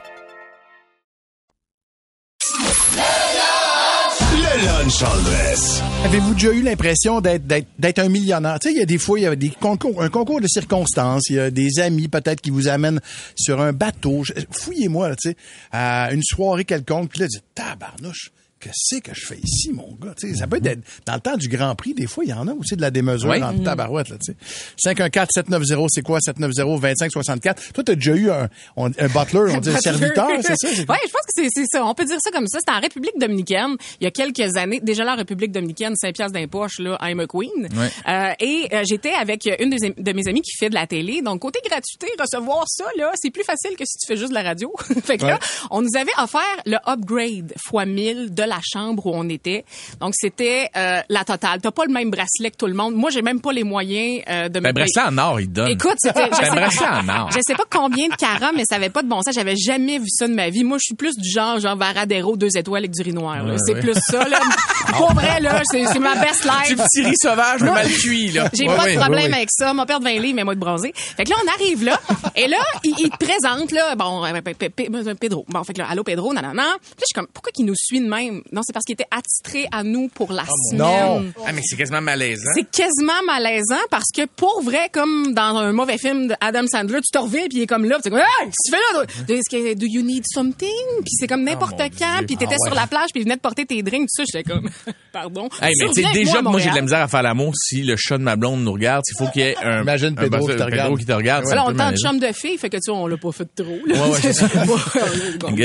Avez-vous 6.05 6.33
déjà 6.33 6.51
eu 6.51 6.61
l'impression 6.61 7.19
d'être, 7.19 7.99
un 7.99 8.09
millionnaire? 8.09 8.59
Tu 8.59 8.67
sais, 8.67 8.75
il 8.75 8.79
y 8.79 8.83
a 8.83 8.85
des 8.85 8.99
fois, 8.99 9.19
il 9.19 9.23
y 9.23 9.25
a 9.25 9.35
des 9.35 9.49
concours, 9.49 10.03
un 10.03 10.09
concours 10.09 10.39
de 10.39 10.47
circonstances. 10.47 11.23
Il 11.29 11.35
y 11.35 11.39
a 11.39 11.49
des 11.49 11.79
amis 11.79 12.07
peut-être 12.07 12.41
qui 12.41 12.51
vous 12.51 12.67
amènent 12.67 13.01
sur 13.35 13.59
un 13.59 13.73
bateau. 13.73 14.23
Fouillez-moi, 14.51 15.15
tu 15.15 15.29
sais, 15.29 15.37
à 15.71 16.13
une 16.13 16.21
soirée 16.21 16.65
quelconque. 16.65 17.09
Puis 17.09 17.21
là, 17.21 17.27
dites, 17.27 17.43
tabarnouche. 17.55 18.31
Qu'est-ce 18.61 18.99
que 19.01 19.11
je 19.13 19.25
fais 19.25 19.39
ici, 19.43 19.71
mon 19.73 19.97
gars? 20.01 20.13
Ça 20.37 20.47
peut 20.47 20.57
être 20.63 20.79
dans 21.05 21.15
le 21.15 21.19
temps 21.19 21.35
du 21.35 21.47
Grand 21.47 21.73
Prix, 21.75 21.93
des 21.93 22.07
fois, 22.07 22.23
il 22.23 22.29
y 22.29 22.33
en 22.33 22.47
a 22.47 22.53
aussi 22.53 22.75
de 22.75 22.81
la 22.81 22.91
démesure 22.91 23.29
Oui. 23.31 23.41
en 23.43 23.57
tabarouette. 23.57 24.09
Là, 24.09 24.17
tu 24.23 24.33
sais. 24.33 24.93
514-790, 24.93 25.87
c'est 25.89 26.01
quoi? 26.03 26.19
790-2564. 26.19 27.73
Toi, 27.73 27.83
t'as 27.83 27.95
déjà 27.95 28.15
eu 28.15 28.29
un, 28.29 28.47
butler, 28.77 29.53
on 29.55 29.59
dit 29.59 29.69
un 29.69 29.79
serviteur, 29.79 30.27
c'est 30.41 30.55
ça? 30.57 30.67
Oui, 30.91 30.97
je 31.05 31.11
pense 31.11 31.21
que 31.25 31.31
c'est- 31.35 31.49
c'est 31.53 31.65
ça. 31.71 31.85
On 31.85 31.93
peut 31.93 32.05
dire 32.05 32.17
ça 32.21 32.31
comme 32.31 32.47
ça. 32.47 32.59
C'était 32.59 32.71
en 32.71 32.79
République 32.79 33.17
dominicaine, 33.19 33.75
il 33.99 34.03
y 34.03 34.07
a 34.07 34.11
quelques 34.11 34.55
années. 34.57 34.79
Déjà 34.81 35.03
là, 35.03 35.13
en 35.13 35.17
République 35.17 35.51
dominicaine, 35.51 35.95
5 35.95 36.13
piastres 36.15 36.33
d'impoche, 36.33 36.79
là, 36.79 36.97
I'm 37.01 37.19
a 37.19 37.27
queen. 37.27 37.67
Euh, 38.07 38.33
et 38.39 38.67
euh, 38.73 38.83
j'étais 38.87 39.11
avec 39.13 39.45
une 39.59 39.69
de, 39.69 40.01
de 40.01 40.11
mes 40.13 40.27
amies 40.27 40.41
qui 40.41 40.51
fait 40.57 40.69
de 40.69 40.75
la 40.75 40.87
télé. 40.87 41.21
Donc, 41.21 41.39
côté 41.41 41.59
gratuité, 41.67 42.07
recevoir 42.19 42.65
ça, 42.67 42.85
là, 42.97 43.11
c'est 43.15 43.31
plus 43.31 43.43
facile 43.43 43.75
que 43.77 43.85
si 43.85 43.97
tu 43.97 44.07
fais 44.07 44.17
juste 44.17 44.29
de 44.29 44.35
la 44.35 44.43
radio. 44.43 44.71
fait 45.03 45.17
que 45.17 45.25
là, 45.25 45.39
on 45.69 45.81
nous 45.81 45.95
avait 45.95 46.11
offert 46.21 46.41
le 46.65 46.77
upgrade 46.87 47.53
fois 47.63 47.85
1000 47.85 48.33
de 48.33 48.43
la 48.51 48.59
chambre 48.63 49.05
où 49.05 49.11
on 49.13 49.27
était. 49.29 49.65
Donc, 49.99 50.13
c'était 50.15 50.69
euh, 50.75 50.99
la 51.09 51.23
totale. 51.23 51.59
T'as 51.61 51.71
pas 51.71 51.85
le 51.85 51.93
même 51.93 52.09
bracelet 52.11 52.51
que 52.51 52.57
tout 52.57 52.67
le 52.67 52.73
monde. 52.73 52.93
Moi, 52.95 53.09
j'ai 53.09 53.21
même 53.21 53.41
pas 53.41 53.51
les 53.51 53.63
moyens 53.63 54.21
euh, 54.29 54.49
de 54.49 54.59
me 54.59 54.65
Ben, 54.65 54.73
bracelet 54.73 55.03
en 55.07 55.17
or, 55.17 55.39
il 55.41 55.51
donne. 55.51 55.69
Écoute, 55.69 55.95
c'était, 55.97 56.25
je 56.25 56.29
Ben, 56.29 56.45
sais, 56.45 56.51
bracelet 56.51 56.87
en 56.87 57.09
or. 57.09 57.31
je 57.31 57.39
sais 57.45 57.55
pas 57.55 57.65
combien 57.69 58.07
de 58.07 58.15
carats, 58.15 58.51
mais 58.55 58.63
ça 58.69 58.75
avait 58.75 58.89
pas 58.89 59.01
de 59.03 59.07
bon 59.09 59.21
sens. 59.21 59.33
J'avais 59.33 59.55
jamais 59.55 59.97
vu 59.99 60.07
ça 60.09 60.27
de 60.27 60.33
ma 60.33 60.49
vie. 60.49 60.63
Moi, 60.63 60.77
je 60.79 60.85
suis 60.85 60.95
plus 60.95 61.15
du 61.17 61.29
genre, 61.29 61.59
genre 61.59 61.75
Varadero, 61.77 62.35
deux 62.37 62.57
étoiles 62.57 62.83
avec 62.83 62.91
du 62.91 63.01
riz 63.01 63.13
noir. 63.13 63.43
Ouais, 63.45 63.55
c'est 63.65 63.73
ouais. 63.73 63.79
plus 63.81 63.93
ça, 64.09 64.27
là. 64.27 64.39
Pour 64.97 65.13
vrai, 65.13 65.39
là, 65.39 65.61
c'est, 65.65 65.85
c'est 65.85 65.99
ma 65.99 66.15
best 66.15 66.41
Du 66.43 66.47
life. 66.75 66.77
petit 66.83 67.03
riz 67.03 67.15
sauvage, 67.21 67.61
mais 67.61 67.71
mal 67.71 67.87
cuit, 67.89 68.31
là. 68.31 68.49
J'ai 68.53 68.67
Ouais, 68.67 68.75
pas 68.75 68.87
de 68.89 68.95
problème 68.97 69.33
avec 69.33 69.49
ça. 69.51 69.73
Père 69.87 69.99
de 69.99 70.03
20 70.05 70.19
livres, 70.19 70.35
mais 70.35 70.43
moi 70.43 70.53
de 70.55 70.59
bronzer. 70.59 70.91
Fait 70.95 71.23
que 71.23 71.29
là, 71.31 71.35
on 71.43 71.47
arrive 71.51 71.83
là. 71.83 71.99
et 72.35 72.47
là, 72.47 72.57
il, 72.83 72.93
il 72.99 73.09
te 73.09 73.17
présente, 73.17 73.71
là, 73.71 73.95
bon, 73.95 74.23
euh, 74.23 74.31
Pe- 74.41 74.53
Pe- 74.53 74.69
Pe- 74.69 75.15
Pedro. 75.15 75.45
Bon, 75.49 75.63
fait 75.63 75.73
que 75.73 75.79
là, 75.79 75.87
allô, 75.89 76.03
Pedro, 76.03 76.33
nanana. 76.33 76.63
Puis 76.81 76.89
là, 76.89 76.95
je 76.99 77.05
suis 77.05 77.13
comme, 77.15 77.27
pourquoi 77.33 77.51
qu'il 77.51 77.65
nous 77.65 77.75
suit 77.75 77.99
de 77.99 78.07
même? 78.07 78.40
Non, 78.51 78.61
c'est 78.63 78.73
parce 78.73 78.85
qu'il 78.85 78.93
était 78.93 79.07
attitré 79.11 79.67
à 79.71 79.83
nous 79.83 80.07
pour 80.09 80.31
la 80.31 80.43
semaine. 80.43 80.79
Non. 80.81 81.25
Ah, 81.45 81.51
mais 81.53 81.61
c'est 81.63 81.77
quasiment 81.77 82.01
malaisant. 82.01 82.51
C'est 82.55 82.69
quasiment 82.69 83.21
malaisant 83.25 83.79
parce 83.89 84.09
que 84.15 84.25
pour 84.35 84.61
vrai, 84.63 84.89
comme 84.91 85.33
dans 85.33 85.57
un 85.57 85.71
mauvais 85.71 85.97
film 85.97 86.27
d'Adam 86.27 86.65
Sandler, 86.67 86.99
tu 87.01 87.11
te 87.11 87.17
reviens 87.17 87.47
puis 87.47 87.59
il 87.59 87.61
est 87.63 87.67
comme 87.67 87.85
là, 87.85 87.97
tu 88.01 88.07
es 88.07 88.11
comme 88.11 88.19
hey, 88.19 88.49
tu 88.65 88.71
fais 88.71 88.97
là? 88.97 89.05
Que 89.51 89.73
do 89.73 89.85
you 89.87 90.01
need 90.01 90.23
something? 90.31 90.69
Puis 91.03 91.13
c'est 91.19 91.27
comme 91.27 91.43
n'importe 91.43 91.79
mon 91.79 91.89
quand, 91.89 92.25
puis 92.25 92.37
t'étais 92.37 92.55
sur 92.65 92.75
la 92.75 92.87
plage 92.87 93.09
puis 93.11 93.21
il 93.21 93.23
venait 93.23 93.35
de 93.35 93.41
porter 93.41 93.65
tes 93.65 93.81
drinks, 93.83 94.07
tout 94.07 94.23
ça, 94.23 94.23
j'étais 94.25 94.49
comme 94.49 94.69
pardon. 95.11 95.49
Hey, 95.61 95.73
mais 95.79 95.89
Tu 95.93 96.01
déjà, 96.13 96.41
moi, 96.41 96.59
j'ai 96.59 96.69
de 96.69 96.75
la 96.75 96.81
misère 96.81 97.01
à 97.01 97.07
faire 97.07 97.23
l'amour 97.23 97.53
si 97.55 97.83
le 97.83 97.95
chat 97.97 98.17
de 98.17 98.23
ma 98.23 98.35
blonde 98.35 98.63
nous 98.63 98.73
regarde. 98.73 99.03
Il 99.09 99.17
faut 99.25 99.31
qu'il 99.31 99.41
y 99.41 99.45
ait 99.45 99.57
un. 99.63 99.81
Imagine 99.81 100.15
un 100.17 100.21
Pedro 100.21 100.47
qui 100.47 100.55
te 100.55 100.63
regarde. 100.63 100.99
qui 100.99 101.05
te 101.05 101.11
regarde. 101.11 101.45
c'est 101.47 101.55
Là, 101.55 101.63
un 101.63 101.73
on 101.73 101.75
tente 101.75 101.97
chambre 102.01 102.19
de 102.19 102.31
fille, 102.33 102.57
fait 102.57 102.69
que 102.69 102.77
tu 102.77 102.83
sais, 102.85 102.91
on 102.91 103.07
l'a 103.07 103.17
pas 103.17 103.31
fait 103.31 103.45
de 103.55 103.63
trop. 103.63 103.77
Là. 103.85 104.07
Ouais, 104.07 104.09
ouais. 104.09 105.37
Bon. 105.39 105.55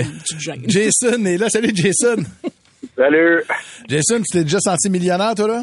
Jason 0.68 1.24
est 1.24 1.38
là. 1.38 1.48
Salut, 1.50 1.72
Jason. 1.74 2.22
Salut. 2.96 3.42
Jason, 3.88 4.16
tu 4.18 4.38
t'es 4.38 4.44
déjà 4.44 4.58
senti 4.58 4.88
millionnaire, 4.90 5.34
toi, 5.34 5.48
là? 5.48 5.62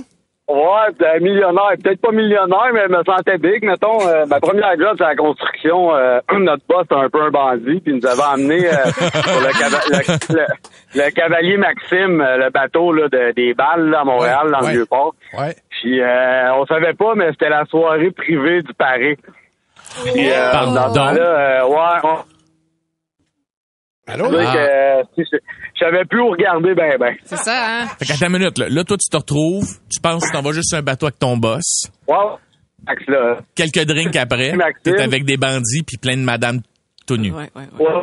Ouais, 0.50 0.92
ben, 1.00 1.24
millionnaire, 1.24 1.70
peut-être 1.82 2.02
pas 2.02 2.12
millionnaire, 2.12 2.70
mais 2.74 2.82
je 2.88 2.92
me 2.92 3.04
sentais 3.06 3.38
big. 3.38 3.64
Mettons, 3.64 4.06
euh, 4.06 4.26
ma 4.26 4.42
première 4.42 4.78
job, 4.78 4.96
c'est 4.98 5.04
la 5.06 5.16
construction. 5.16 5.96
Euh, 5.96 6.20
notre 6.40 6.64
boss, 6.68 6.82
c'était 6.84 6.96
un 7.02 7.10
peu 7.10 7.22
un 7.24 7.30
bandit, 7.32 7.80
puis 7.80 7.94
il 7.94 7.96
nous 7.96 8.06
avait 8.06 8.22
emmené 8.22 8.68
euh, 8.68 8.74
sur 8.92 9.40
le, 9.42 9.58
cava- 9.58 9.90
le- 9.90 10.36
le- 10.36 11.02
le 11.06 11.12
cavalier 11.12 11.58
Maxime, 11.58 12.20
euh, 12.22 12.38
le 12.38 12.50
bateau 12.52 12.92
là, 12.92 13.08
de- 13.08 13.32
des 13.32 13.54
balles 13.54 13.90
là, 13.90 14.02
à 14.02 14.04
Montréal, 14.04 14.46
Ouais, 14.48 14.52
dans 14.52 14.60
ouais. 14.60 14.68
le 14.68 14.74
Vieux-Port. 14.80 15.16
Ouais. 15.40 15.56
Puis 15.70 16.02
euh, 16.02 16.54
on 16.56 16.66
savait 16.66 16.94
pas, 16.94 17.16
mais 17.16 17.30
c'était 17.32 17.50
la 17.50 17.64
soirée 17.66 18.12
privée 18.12 18.62
du 18.64 18.74
Paris. 18.74 19.16
Puis, 20.14 20.30
euh, 20.30 20.52
Pardon? 20.52 20.74
dans 20.74 20.90
ce 20.90 20.96
temps-là, 20.96 21.22
euh, 21.22 21.68
ouais, 21.68 22.00
on 22.04 22.16
Allô? 24.06 24.26
Ah. 24.26 24.54
que 25.16 25.22
euh, 25.22 25.24
je 25.76 25.80
savais 25.80 26.04
plus 26.06 26.22
où 26.22 26.32
regarder, 26.32 26.74
ben, 26.76 26.98
ben. 27.00 27.16
C'est 27.24 27.38
ça, 27.38 27.54
hein? 27.56 27.88
Fait 28.00 28.06
qu'à 28.06 28.18
ta 28.18 28.30
minute, 28.30 28.58
là, 28.58 28.68
là, 28.70 28.84
toi, 28.84 28.98
tu 28.98 29.10
te 29.10 29.18
retrouves, 29.18 29.80
tu 29.90 30.02
penses 30.02 30.24
que 30.24 30.28
tu 30.28 30.34
t'en 30.34 30.42
vas 30.42 30.52
juste 30.52 30.70
sur 30.70 30.78
un 30.78 30.82
bateau 30.82 31.06
avec 31.06 31.20
ton 31.20 31.38
boss. 31.38 31.90
Là. 33.08 33.38
Quelques 33.56 33.86
drinks 33.86 34.16
après, 34.18 34.54
t'es 34.84 35.02
avec 35.02 35.24
des 35.24 35.38
bandits 35.38 35.84
puis 35.84 35.98
plein 35.98 36.18
de 36.18 36.22
madames 36.22 36.60
tout 37.08 37.16
nues. 37.16 37.32
Ouais, 37.32 37.50
ouais, 37.56 37.64
ouais. 37.80 37.86
Ouais. 37.86 38.02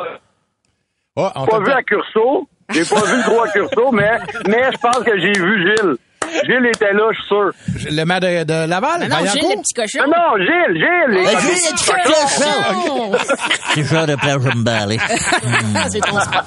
Oh, 1.17 1.29
on 1.35 1.47
pas 1.47 1.58
vu 1.61 1.70
à 1.70 1.82
Curso. 1.82 2.49
J'ai 2.70 2.85
pas 2.85 3.05
vu 3.05 3.17
le 3.17 3.29
gros 3.29 3.43
à 3.43 3.49
Curso, 3.49 3.93
mais, 3.93 4.11
mais 4.49 4.70
je 4.73 4.79
pense 4.79 5.05
que 5.05 5.19
j'ai 5.20 5.32
vu 5.32 5.67
Gilles. 5.67 5.97
Gilles 6.47 6.67
était 6.75 6.93
là, 6.93 7.03
je 7.12 7.19
suis 7.19 7.27
sûr. 7.29 7.50
Le 7.93 8.05
maire 8.05 8.21
de, 8.21 8.44
de 8.44 8.67
Laval? 8.69 9.00
Mais 9.00 9.09
non, 9.09 9.17
Gilles, 9.27 9.43
le 9.56 9.61
petit 9.62 9.75
cochon. 9.75 9.99
Non, 10.06 10.12
non, 10.12 10.37
Gilles, 10.44 10.75
Gilles. 10.75 11.15
les- 11.19 11.25
cochon! 12.05 13.12
C'est 13.75 13.85
genre 13.85 14.06
de 14.06 14.15
plage 14.17 14.37
de 14.41 14.56
me 14.56 14.62
baler. 14.62 14.99
C'est 15.91 16.00
ton 16.00 16.19
sport. 16.21 16.44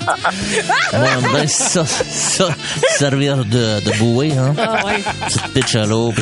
Bon, 0.93 1.31
ben, 1.33 1.47
ça, 1.47 1.85
ça, 1.85 2.49
servir 2.89 3.37
de, 3.45 3.79
de 3.83 3.97
bouée, 3.99 4.31
hein. 4.37 4.53
Ah, 4.57 4.85
ouais. 4.85 5.01
Petite 5.25 5.47
pitch 5.53 5.75
à 5.75 5.85
l'eau, 5.85 6.13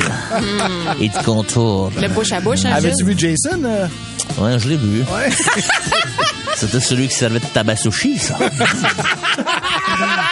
et 1.00 1.08
du 1.08 1.18
contour. 1.24 1.90
Le 2.00 2.08
bouche 2.08 2.32
à 2.32 2.40
bouche, 2.40 2.64
hein, 2.64 2.72
Avais-tu 2.74 3.04
Gilles? 3.04 3.14
vu 3.14 3.18
Jason? 3.18 3.62
euh? 3.64 3.86
Ouais, 4.38 4.58
je 4.58 4.68
l'ai 4.68 4.76
vu. 4.76 5.04
C'était 6.54 6.80
celui 6.80 7.08
qui 7.08 7.14
servait 7.14 7.40
de 7.40 7.46
tabac 7.46 7.76
sushi, 7.76 8.18
ça. 8.18 8.36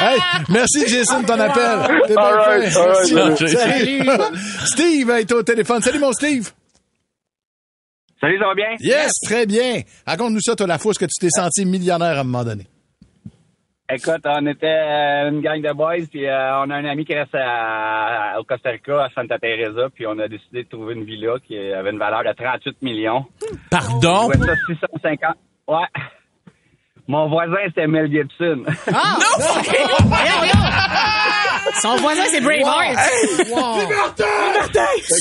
Hey, 0.01 0.19
merci 0.49 0.87
Jason 0.89 1.21
de 1.23 1.27
ton 1.27 1.39
appel. 1.39 2.03
T'es 2.07 2.15
bien 2.15 2.23
right, 2.23 2.73
Merci. 3.15 3.49
salut. 3.49 4.07
Salut. 4.07 4.39
Steve 4.67 5.11
est 5.11 5.33
au 5.33 5.43
téléphone. 5.43 5.83
Salut 5.83 5.99
mon 5.99 6.13
Steve. 6.13 6.51
Salut, 8.21 8.39
ça 8.39 8.47
va 8.47 8.55
bien? 8.55 8.75
Yes, 8.81 9.13
très 9.25 9.47
bien. 9.47 9.81
Raconte-nous 10.07 10.41
ça, 10.41 10.55
toi, 10.55 10.67
la 10.67 10.79
fausse 10.79 10.99
que 10.99 11.07
tu 11.07 11.19
t'es 11.21 11.31
senti 11.31 11.65
millionnaire 11.65 12.17
à 12.19 12.21
un 12.21 12.25
moment 12.25 12.45
donné? 12.45 12.67
Écoute, 13.93 14.21
on 14.25 14.47
était 14.47 14.67
euh, 14.67 15.31
une 15.31 15.41
gang 15.41 15.61
de 15.61 15.73
boys, 15.73 16.07
puis 16.11 16.25
euh, 16.27 16.59
on 16.61 16.71
a 16.71 16.77
un 16.77 16.85
ami 16.85 17.05
qui 17.05 17.15
reste 17.15 17.35
à- 17.35 18.37
au 18.39 18.45
Costa 18.45 18.71
Rica, 18.71 19.05
à 19.05 19.09
Santa 19.15 19.37
Teresa, 19.39 19.89
puis 19.93 20.07
on 20.07 20.17
a 20.21 20.29
décidé 20.29 20.63
de 20.63 20.69
trouver 20.69 20.95
une 20.95 21.05
villa 21.05 21.35
qui 21.45 21.59
avait 21.59 21.91
une 21.91 21.99
valeur 21.99 22.23
de 22.23 22.33
38 22.33 22.83
millions. 22.83 23.25
Pardon? 23.71 24.29
Ouais, 24.29 24.37
ça, 24.37 24.55
650. 24.69 25.35
Ouais. 25.67 25.77
Mon 27.11 27.29
voisin, 27.29 27.57
c'était 27.67 27.89
Mel 27.89 28.09
Gibson. 28.09 28.63
Ah! 28.95 29.19
Voyons. 30.05 30.65
Son 31.83 31.97
voisin, 31.97 32.23
c'est 32.31 32.41
Braveheart. 32.41 32.97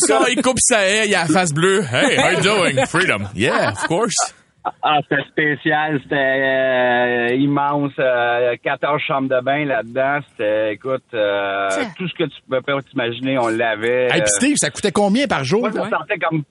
Ça, 0.08 0.20
il 0.30 0.40
coupe 0.44 0.60
sa 0.60 0.86
haie, 0.88 1.08
il 1.08 1.16
a 1.16 1.22
la 1.22 1.26
face 1.28 1.52
bleue. 1.52 1.82
Hey, 1.92 2.18
how 2.20 2.32
you 2.38 2.42
doing? 2.44 2.86
Freedom. 2.86 3.28
Yeah, 3.36 3.72
of 3.72 3.88
course. 3.88 4.14
Ah, 4.84 5.00
c'était 5.10 5.24
spécial, 5.30 6.00
c'était 6.04 6.16
euh, 6.16 7.34
immense, 7.36 7.94
euh, 7.98 8.56
14 8.64 9.02
chambres 9.02 9.30
de 9.36 9.42
bain 9.42 9.66
là-dedans, 9.66 10.20
c'était, 10.30 10.74
écoute, 10.74 11.02
euh, 11.16 11.70
tout 11.98 12.08
ce 12.08 12.14
que 12.14 12.26
tu 12.26 12.36
peux 12.48 12.62
pas 12.62 12.80
t'imaginer, 12.84 13.40
on 13.40 13.48
l'avait. 13.48 14.10
Hey, 14.12 14.20
euh, 14.20 14.24
puis 14.26 14.28
Steve, 14.36 14.56
ça 14.58 14.70
coûtait 14.70 14.92
combien 14.92 15.26
par 15.28 15.44
jour? 15.44 15.62
moi, 15.62 15.72
ça 15.72 15.90
sortait 15.90 16.20
comme, 16.20 16.44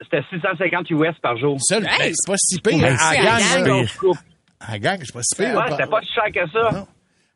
c'était 0.00 0.22
650 0.30 0.88
US 0.90 1.18
par 1.20 1.36
jour. 1.36 1.56
Seul, 1.60 1.84
Hey. 1.84 1.98
ben, 1.98 2.12
c'est 2.14 2.30
pas 2.32 2.38
si 2.38 2.60
pire. 2.60 2.78
Gang, 2.78 3.84
À 4.60 4.72
la 4.72 4.78
gang, 4.78 4.98
c'est 5.02 5.12
pas 5.12 5.22
si 5.22 5.36
pire. 5.36 5.48
Ouais, 5.48 5.54
là, 5.54 5.70
c'était 5.70 5.90
pas 5.90 6.00
si 6.02 6.12
cher 6.12 6.24
que 6.32 6.50
ça. 6.50 6.70
Non. 6.78 6.86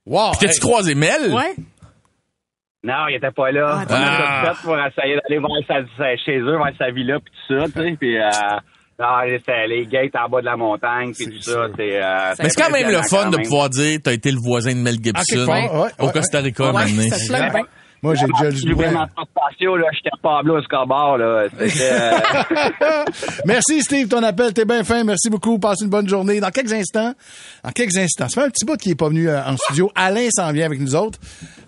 Wow. 0.06 0.30
Puis 0.32 0.40
t'as-tu 0.40 0.52
hey. 0.52 0.60
croisé 0.60 0.94
Mel? 0.94 1.32
Ouais. 1.32 1.54
Non, 2.82 3.08
il 3.08 3.16
était 3.16 3.30
pas 3.30 3.50
là. 3.50 3.78
Ah, 3.80 3.84
on 3.88 3.92
a 3.94 3.96
ah. 3.96 4.42
tout 4.42 4.56
fait 4.56 4.62
pour 4.66 4.78
essayer 4.78 5.16
d'aller 5.16 5.38
voir 5.38 5.58
sa, 5.66 5.76
sa- 5.96 6.16
chez 6.22 6.36
eux, 6.38 6.56
voir 6.56 6.70
sa 6.78 6.90
villa, 6.90 7.18
puis 7.18 7.32
tout 7.48 7.58
ça, 7.58 7.64
tu 7.66 7.72
sais, 7.80 7.96
puis 7.98 8.18
euh, 8.18 8.28
Ah, 8.98 9.22
c'est 9.46 9.66
les 9.68 9.86
gates 9.86 10.14
en 10.16 10.28
bas 10.28 10.40
de 10.40 10.44
la 10.44 10.56
montagne, 10.58 11.12
puis 11.14 11.24
tout 11.26 11.40
ça, 11.40 11.66
c'est... 11.76 12.02
euh, 12.02 12.34
Mais 12.38 12.50
c'est 12.50 12.62
quand 12.62 12.70
même 12.70 12.90
le 12.90 13.02
fun 13.02 13.24
quand 13.24 13.30
de 13.30 13.36
même. 13.38 13.46
pouvoir 13.46 13.70
dire 13.70 13.98
t'as 14.04 14.12
été 14.12 14.30
le 14.30 14.38
voisin 14.38 14.74
de 14.74 14.80
Mel 14.80 14.96
Gibson 15.02 15.22
quelque 15.26 15.46
part, 15.46 15.80
ouais, 15.80 15.90
au 15.98 16.06
ouais. 16.06 16.12
Costa 16.12 16.40
Rica 16.40 16.64
un 16.64 16.72
Moi, 18.04 18.14
j'ai 18.16 18.26
déjà 18.26 18.50
J'ai 18.50 18.68
le 18.68 18.74
vraiment 18.74 19.06
pas 19.16 19.22
patio, 19.34 19.76
là. 19.76 19.86
J'étais 19.94 20.10
pas 20.22 20.40
scoreboard, 20.64 21.20
là. 21.20 21.46
C'était... 21.66 21.88
euh, 21.90 23.04
Merci 23.46 23.82
Steve, 23.82 24.08
ton 24.08 24.22
appel, 24.22 24.52
t'es 24.52 24.64
bien 24.66 24.84
fin. 24.84 25.02
Merci 25.04 25.30
beaucoup. 25.30 25.58
Passe 25.58 25.80
une 25.80 25.88
bonne 25.88 26.08
journée. 26.08 26.38
Dans 26.38 26.50
quelques 26.50 26.72
instants, 26.74 27.14
dans 27.64 27.70
quelques 27.72 27.96
instants, 27.96 28.28
ça 28.28 28.40
fait 28.42 28.46
un 28.46 28.50
petit 28.50 28.64
bout 28.66 28.76
qui 28.76 28.90
est 28.90 28.94
pas 28.94 29.08
venu 29.08 29.28
euh, 29.28 29.42
en 29.42 29.56
studio. 29.56 29.90
Alain 29.94 30.28
s'en 30.30 30.52
vient 30.52 30.66
avec 30.66 30.80
nous 30.80 30.94
autres. 30.94 31.18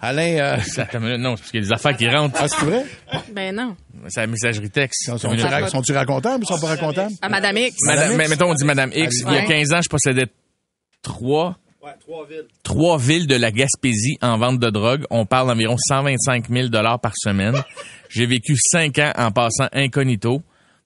Alain, 0.02 0.36
euh, 0.38 0.56
non, 1.18 1.36
c'est 1.36 1.40
parce 1.42 1.50
qu'il 1.50 1.60
y 1.60 1.64
a 1.64 1.66
des 1.66 1.72
affaires 1.72 1.96
qui 1.96 2.06
rentrent. 2.08 2.36
ah, 2.38 2.48
c'est 2.48 2.64
vrai? 2.66 2.84
Ben 3.32 3.54
non. 3.56 3.74
C'est 4.08 4.20
la 4.20 4.26
messagerie 4.26 4.68
texte. 4.70 5.06
Sont- 5.16 5.28
ra- 5.28 5.68
sont-tu 5.68 5.92
racontables 5.92 6.44
ou 6.44 6.46
sont 6.46 6.60
pas 6.60 6.68
racontables? 6.68 7.12
À 7.22 7.28
Madame 7.30 7.56
X. 7.56 7.76
Madame, 7.86 8.02
Madame 8.02 8.16
mais 8.18 8.24
X? 8.24 8.30
mettons, 8.30 8.50
on 8.50 8.54
dit 8.54 8.64
Madame 8.64 8.90
X. 8.94 9.16
Il 9.20 9.32
y 9.32 9.36
a 9.36 9.40
Ouais. 9.40 9.46
15 9.46 9.72
ans, 9.72 9.80
je 9.82 9.88
possédais 9.88 10.26
trois. 11.02 11.56
Trois 12.62 12.98
villes 12.98 13.26
de 13.26 13.36
la 13.36 13.50
Gaspésie 13.50 14.16
en 14.22 14.38
vente 14.38 14.58
de 14.58 14.70
drogue. 14.70 15.04
On 15.10 15.26
parle 15.26 15.48
d'environ 15.48 15.76
125 15.78 16.48
000 16.50 16.68
par 16.70 17.12
semaine. 17.16 17.54
J'ai 18.08 18.26
vécu 18.26 18.56
cinq 18.56 18.98
ans 18.98 19.12
en 19.16 19.30
passant 19.30 19.68
incognito 19.72 20.42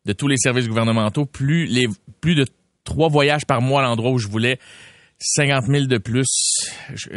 de 0.07 0.12
tous 0.12 0.28
les 0.28 0.37
services 0.37 0.66
gouvernementaux. 0.69 1.26
Plus 1.26 1.66
les, 1.66 1.87
plus 2.21 2.35
de 2.35 2.47
trois 2.85 3.09
voyages 3.09 3.45
par 3.47 3.61
mois 3.61 3.80
à 3.80 3.85
l'endroit 3.85 4.11
où 4.11 4.19
je 4.19 4.28
voulais. 4.28 4.59
50 5.23 5.66
000 5.66 5.85
de 5.85 5.99
plus. 5.99 6.26
Je- 6.95 7.09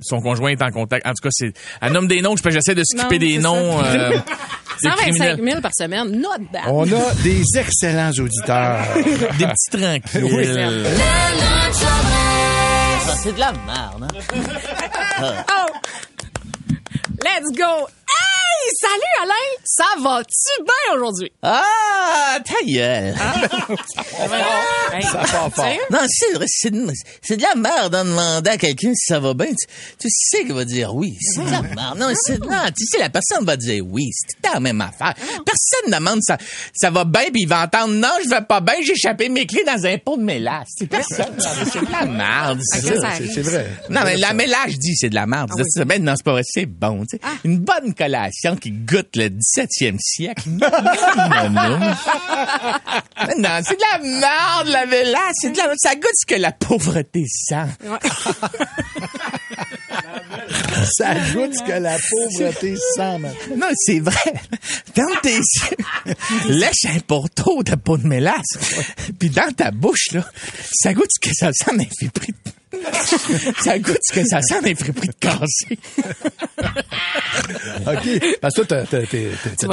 son 0.00 0.20
conjoint 0.20 0.50
est 0.50 0.60
en 0.62 0.70
contact. 0.70 1.06
En 1.06 1.10
tout 1.10 1.22
cas, 1.22 1.30
c'est, 1.32 1.52
elle 1.80 1.92
nomme 1.92 2.06
des 2.06 2.20
noms. 2.20 2.36
Je 2.36 2.50
j'essaie 2.50 2.74
de 2.74 2.84
skipper 2.84 3.18
Non, 3.18 3.26
des 3.26 3.38
noms. 3.38 3.82
ça. 3.82 3.94
euh, 3.94 4.10
des 4.82 4.88
125 4.90 4.96
criminels. 4.98 5.40
000 5.42 5.60
par 5.62 5.70
semaine. 5.74 6.10
Not 6.20 6.44
bad. 6.52 6.62
On 6.66 6.82
a 6.92 7.14
des 7.22 7.42
excellents 7.56 8.10
auditeurs. 8.18 8.84
Des 9.38 9.46
petits 9.46 9.70
tranquilles. 9.70 10.84
C'est 13.22 13.32
de 13.32 13.40
la 13.40 13.52
merde. 13.52 14.04
Hein? 14.04 14.18
Oh! 15.50 15.66
Let's 17.24 17.50
go! 17.56 17.88
Salut 18.80 19.22
Alain! 19.22 19.62
Ça 19.64 19.84
va-tu 20.02 20.62
bien 20.64 20.96
aujourd'hui? 20.96 21.32
Ah, 21.42 22.38
ta 22.44 22.64
gueule. 22.66 23.14
Hey, 24.90 25.02
Ça 25.02 25.18
part 25.30 25.52
fort. 25.54 25.66
Non, 25.90 25.98
c'est 26.08 26.32
vrai, 26.34 26.46
c'est 26.48 26.70
de, 26.70 26.86
c'est 27.22 27.36
de 27.36 27.42
la 27.42 27.54
merde 27.54 27.94
en 27.94 28.04
demandant 28.04 28.50
à 28.50 28.56
quelqu'un 28.56 28.92
si 28.94 29.06
ça 29.12 29.20
va 29.20 29.34
bien. 29.34 29.48
Tu, 29.48 29.66
tu 30.00 30.08
sais 30.10 30.44
qu'il 30.44 30.54
va 30.54 30.64
dire 30.64 30.94
oui. 30.94 31.14
C'est 31.20 31.44
de 31.44 31.50
la 31.50 31.60
merde. 31.62 31.98
Non, 31.98 32.08
c'est, 32.14 32.38
non, 32.40 32.64
tu 32.76 32.84
sais, 32.86 32.98
la 32.98 33.10
personne 33.10 33.44
va 33.44 33.56
dire 33.56 33.84
oui. 33.86 34.08
C'est 34.12 34.34
tout 34.42 34.50
la 34.54 34.60
même 34.60 34.80
affaire. 34.80 35.14
Personne 35.14 35.90
ne 35.90 35.94
demande 35.98 36.20
ça, 36.22 36.38
ça 36.74 36.90
va 36.90 37.04
bien 37.04 37.24
puis 37.30 37.42
il 37.42 37.48
va 37.48 37.64
entendre 37.64 37.92
non, 37.94 38.08
je 38.24 38.30
vais 38.30 38.40
pas 38.42 38.60
bien, 38.60 38.74
j'ai 38.82 38.92
échappé 38.92 39.28
mes 39.28 39.46
clés 39.46 39.64
dans 39.64 39.84
un 39.86 39.98
pot 39.98 40.16
de 40.16 40.22
mélasse. 40.22 40.68
C'est 40.78 40.86
personne. 40.86 41.36
C'est 41.38 41.80
de 41.84 41.92
la 41.92 42.06
merde, 42.06 42.60
ça. 42.62 42.78
Ok, 42.78 42.94
ça 43.00 43.10
C'est 43.34 43.42
vrai. 43.42 43.66
Non, 43.90 44.00
mais 44.04 44.16
la 44.16 44.32
mélange 44.32 44.78
dit 44.78 44.96
c'est 44.96 45.10
de 45.10 45.14
la 45.14 45.26
merde. 45.26 45.50
Ah 45.52 45.56
oui. 45.58 45.64
C'est- 45.68 45.84
ben, 45.84 46.02
non, 46.02 46.14
c'est 46.16 46.24
pas 46.24 46.32
vrai, 46.32 46.42
c'est 46.44 46.66
bon. 46.66 47.04
tu 47.04 47.18
sais. 47.18 47.20
Une 47.44 47.58
bonne 47.58 47.94
collation 47.94 48.56
qui 48.60 48.70
goûte 48.70 49.16
le 49.16 49.28
17e 49.28 49.96
siècle. 49.98 50.42
non, 50.48 51.50
non, 51.50 51.78
non. 51.78 51.78
Non, 53.38 53.60
c'est 53.64 53.76
de 53.76 53.82
la 53.92 53.98
merde, 53.98 54.68
la 54.68 54.86
mélange. 54.86 55.32
C'est 55.34 55.50
de 55.50 55.56
la 55.56 55.72
Ça 55.76 55.94
goûte 55.94 56.10
ce 56.14 56.26
que 56.26 56.34
la 56.34 56.52
pauvreté 56.52 57.24
sent. 57.28 57.66
Ça 60.96 61.14
goûte 61.32 61.54
ce 61.54 61.62
que 61.62 61.72
la 61.72 61.96
pauvreté 61.98 62.76
sent, 62.94 63.18
man. 63.18 63.34
Non, 63.56 63.68
c'est 63.74 64.00
vrai. 64.00 64.34
Ferme 64.94 65.14
tes 65.22 65.36
yeux. 65.36 66.14
Lèche 66.48 66.84
un 66.86 67.00
poteau 67.00 67.62
de 67.62 67.74
peau 67.74 67.96
de 67.96 68.06
mélasse. 68.06 68.58
Puis 69.18 69.30
dans 69.30 69.52
ta 69.52 69.70
bouche, 69.70 70.12
là, 70.12 70.24
ça 70.72 70.94
goûte 70.94 71.10
ce 71.10 71.28
que 71.28 71.34
ça 71.34 71.52
sent 71.52 71.76
d'un 71.76 71.84
de... 71.84 72.08
ça 73.62 73.78
goûte 73.78 73.98
ce 74.02 74.12
que 74.12 74.26
ça 74.26 74.42
sent 74.42 74.60
d'un 74.62 74.72
de 74.72 75.12
cassé. 75.18 75.78
OK. 77.86 78.38
Parce 78.40 78.54
que 78.54 78.60
toi, 78.62 78.82
t'as- 78.82 78.84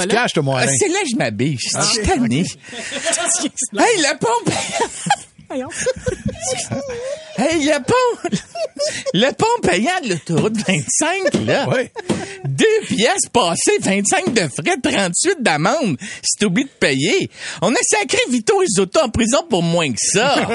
là? 0.06 0.13
caches, 0.13 0.34
toi, 0.34 0.44
mon 0.44 0.56
Ah, 0.56 0.68
c'est 0.68 0.88
là 0.88 1.00
que 1.04 1.10
je 1.10 1.15
m'habille. 1.15 1.58
Je 1.60 1.82
suis 1.82 2.01
tanné. 2.04 2.46
Hey, 3.77 4.01
pont! 4.20 4.51
Voyons. 5.50 5.70
Hey, 7.38 7.60
le 7.65 7.84
pont! 7.84 8.30
Le 9.13 9.32
pont 9.32 9.46
payant 9.62 10.01
de 10.03 10.10
l'autoroute 10.10 10.58
25, 10.58 11.46
là. 11.46 11.67
Oui. 11.70 11.89
Deux 12.46 12.65
pièces 12.88 13.27
passées, 13.32 13.77
25 13.82 14.34
de 14.34 14.41
frais, 14.41 14.77
38 14.82 15.38
d'amende. 15.39 15.98
Si 16.22 16.38
t'oublies 16.39 16.65
de 16.65 16.70
payer. 16.70 17.29
On 17.62 17.72
a 17.74 17.77
sacré 17.82 18.20
Vito 18.29 18.58
Risotto 18.58 19.00
en 19.01 19.10
prison 19.10 19.44
pour 19.50 19.63
moins 19.63 19.89
que 19.89 19.98
ça. 20.00 20.36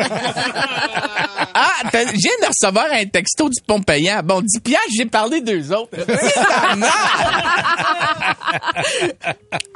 ah, 1.54 1.70
je 1.92 1.98
viens 2.12 2.36
de 2.42 2.46
recevoir 2.46 2.86
un 2.92 3.06
texto 3.06 3.48
du 3.48 3.60
pont 3.66 3.82
payant. 3.82 4.20
Bon, 4.22 4.40
10 4.40 4.60
pièces, 4.60 4.80
j'ai 4.96 5.06
parlé 5.06 5.40
d'eux 5.40 5.72
autres. 5.72 5.98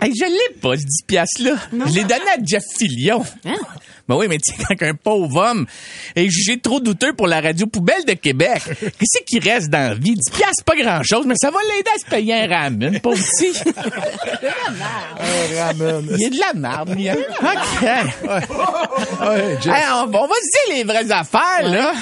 hey, 0.00 0.12
je 0.14 0.24
l'ai 0.24 0.54
pas, 0.60 0.76
ce 0.76 0.84
10 0.84 1.02
pièces-là. 1.06 1.56
Je 1.72 1.94
l'ai 1.94 2.04
donné 2.04 2.30
à 2.30 2.36
Jeff 2.44 2.64
Fillion. 2.78 3.24
Hein? 3.44 3.56
Ben 4.06 4.16
oui, 4.16 4.26
mais 4.28 4.36
tu 4.38 4.54
sais, 4.54 4.62
quand 4.78 4.84
un 4.84 4.94
pauvre 4.94 5.36
homme 5.36 5.66
est 6.14 6.28
jugé 6.28 6.58
trop 6.60 6.78
douteux 6.80 7.14
pour 7.14 7.26
la 7.26 7.40
radio 7.40 7.66
poubelle 7.66 8.04
de 8.04 8.12
Québec, 8.12 8.62
qu'est-ce 8.66 9.22
qui 9.26 9.38
reste 9.38 9.70
dans 9.70 9.88
la 9.90 9.94
vie? 9.94 10.14
10 10.14 10.30
piastres, 10.30 10.64
pas 10.64 10.76
grand-chose, 10.76 11.24
mais 11.26 11.34
ça 11.40 11.50
va 11.50 11.58
l'aider 11.74 11.90
à 11.94 11.98
se 11.98 12.04
payer 12.04 12.34
un 12.34 12.46
ramen, 12.48 13.00
pauvre 13.00 13.16
petit. 13.16 13.54
Un 15.20 15.64
ramen. 15.64 16.06
Il 16.10 16.20
y 16.20 16.26
a 16.26 16.30
de 16.30 16.38
la 16.38 16.52
merde, 16.54 16.94
lui, 16.94 17.08
hein? 17.08 17.16
OK. 17.40 17.82
Ouais, 17.82 19.58
Jeff. 19.62 19.74
Hey, 19.74 19.84
on, 19.92 20.02
on 20.14 20.26
va 20.26 20.34
se 20.34 20.68
dire 20.68 20.76
les 20.76 20.84
vraies 20.84 21.10
affaires, 21.10 21.62
là. 21.68 21.92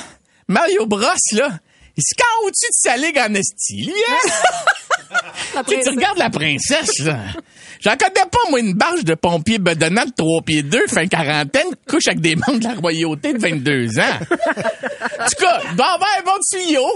Mario 0.48 0.86
Bros, 0.86 1.00
là, 1.32 1.48
il 1.96 2.02
se 2.02 2.14
carre 2.16 2.38
au-dessus 2.44 2.68
de 2.68 2.90
sa 2.90 2.96
ligue 2.96 3.18
en 3.18 3.34
esti, 3.34 3.84
lui, 3.84 3.92
hein? 4.08 4.30
La 5.54 5.62
Tu 5.62 5.70
sais, 5.74 5.80
tu 5.80 5.82
princesse. 5.82 5.94
regardes 5.94 6.18
la 6.18 6.30
princesse, 6.30 6.98
là. 7.00 7.18
J'en 7.84 7.96
connais 7.96 8.26
pas, 8.30 8.38
moi, 8.50 8.60
une 8.60 8.74
barge 8.74 9.02
de 9.04 9.14
pompier 9.14 9.58
bedonnant 9.58 10.04
de 10.04 10.12
3 10.16 10.42
pieds 10.42 10.62
2, 10.62 10.86
fin 10.86 11.06
quarantaine, 11.08 11.66
qui 11.70 11.94
couche 11.96 12.06
avec 12.06 12.20
des 12.20 12.36
membres 12.36 12.60
de 12.60 12.64
la 12.64 12.74
royauté 12.74 13.32
de 13.32 13.38
22 13.38 13.98
ans. 13.98 14.02
en 14.30 15.24
tout 15.24 15.36
cas, 15.40 15.60
avoir 15.70 16.08
un 16.18 16.22
bon 16.24 16.38
tuyau. 16.48 16.86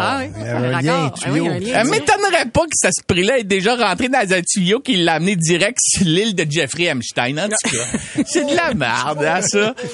Ah 0.00 0.18
oui. 0.20 0.30
Il 0.36 0.42
y 0.44 0.48
a 0.48 0.56
un 0.56 0.80
lien, 0.80 1.10
Ah 1.24 1.28
oui, 1.30 1.40
tuyau. 1.40 1.46
Elle 1.74 1.88
m'étonnerait 1.88 2.46
pas 2.52 2.62
que 2.62 2.74
ça 2.74 2.90
se 2.92 3.02
prix-là 3.04 3.38
est 3.38 3.44
déjà 3.44 3.74
rentré 3.74 4.08
dans 4.08 4.32
un 4.32 4.42
tuyau 4.42 4.78
qui 4.80 4.96
l'a 4.96 5.14
amené 5.14 5.34
direct 5.34 5.78
sur 5.80 6.04
l'île 6.06 6.34
de 6.36 6.46
Jeffrey 6.48 6.84
Epstein, 6.84 7.38
en 7.38 7.48
tout 7.48 7.56
cas. 7.70 8.22
C'est 8.26 8.44
de 8.48 8.54
la 8.54 8.72
merde, 8.74 9.24
hein, 9.24 9.42
ça. 9.42 9.74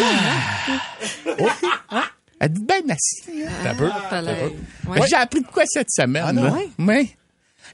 Elle 1.90 2.19
dit 2.48 2.62
bien 2.64 2.80
assis. 2.94 3.22
T'as 3.62 3.74
peu. 3.74 3.88
T'as 4.08 4.22
Ouais. 4.22 5.00
J'ai 5.08 5.16
appris 5.16 5.40
de 5.40 5.46
quoi 5.46 5.64
cette 5.66 5.90
semaine? 5.90 6.24
Ah, 6.26 6.32
non? 6.32 6.42
là? 6.44 6.58
Ouais? 6.78 7.08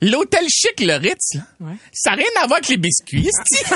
L'hôtel 0.02 0.46
chic, 0.50 0.80
le 0.80 0.94
Ritz, 0.96 1.35
là, 1.35 1.40
Ouais. 1.61 1.73
ça 1.92 2.11
n'a 2.11 2.16
rien 2.16 2.26
à 2.42 2.46
voir 2.46 2.58
avec 2.58 2.68
les 2.68 2.76
biscuits. 2.76 3.30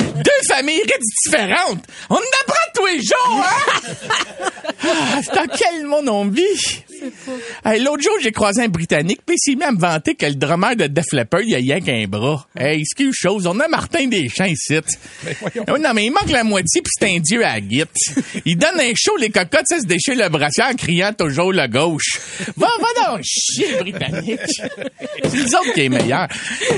Deux 0.00 0.48
familles 0.48 0.82
Ritz 0.82 1.04
différentes. 1.24 1.84
On 2.10 2.14
en 2.14 2.18
apprend 2.18 2.72
tous 2.74 2.86
les 2.86 2.98
jours, 3.02 3.44
hein? 3.44 3.80
Ah, 4.88 5.20
c'est 5.24 5.34
dans 5.34 5.46
quel 5.46 5.84
monde 5.86 6.08
on 6.08 6.28
vit? 6.28 6.42
Hey, 7.64 7.80
L'autre 7.82 8.02
jour, 8.02 8.14
j'ai 8.22 8.32
croisé 8.32 8.62
un 8.62 8.68
Britannique, 8.68 9.20
puis 9.24 9.36
il 9.36 9.52
s'est 9.52 9.56
mis 9.56 9.64
à 9.64 9.72
me 9.72 9.78
vanter 9.78 10.14
que 10.14 10.26
le 10.26 10.34
drummer 10.34 10.76
de 10.76 10.86
Def 10.86 11.12
Leppard, 11.12 11.42
il 11.42 11.54
a 11.54 11.58
rien 11.58 11.80
qu'un 11.80 12.04
bras. 12.08 12.46
Hey, 12.58 12.80
excuse 12.80 13.14
chose, 13.14 13.46
on 13.46 13.58
a 13.60 13.68
Martin 13.68 14.06
Deschamps 14.08 14.44
ici. 14.44 14.78
Non, 15.68 15.92
mais 15.94 16.06
il 16.06 16.10
manque 16.10 16.30
la 16.30 16.44
moitié, 16.44 16.82
puis 16.82 16.92
c'est 16.98 17.14
un 17.16 17.18
dieu 17.20 17.44
à 17.44 17.54
la 17.54 17.60
guite. 17.60 17.88
Il 18.44 18.56
donne 18.56 18.80
un 18.80 18.92
show, 18.94 19.16
les 19.16 19.30
cocottes, 19.30 19.66
ça 19.68 19.78
se 19.80 19.86
déchire 19.86 20.16
le 20.16 20.28
brassière 20.28 20.68
en 20.70 20.74
criant 20.74 21.12
toujours 21.12 21.52
le 21.52 21.66
gauche. 21.68 22.18
Va, 22.56 22.68
va 22.80 23.08
donc 23.14 23.22
chier, 23.24 23.76
Britannique. 23.80 24.40
C'est 24.48 25.34
nous 25.34 25.54
autres 25.54 25.72
qui 25.74 25.82
est 25.82 25.88
meilleur. 25.88 26.28